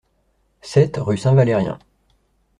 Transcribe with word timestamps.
sept 0.63 0.97
rue 0.97 1.15
Saint-Valérien 1.15 1.77